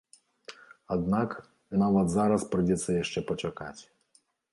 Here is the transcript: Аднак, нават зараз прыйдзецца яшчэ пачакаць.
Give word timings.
Аднак, 0.95 1.29
нават 1.83 2.07
зараз 2.15 2.45
прыйдзецца 2.55 2.89
яшчэ 3.03 3.19
пачакаць. 3.33 3.81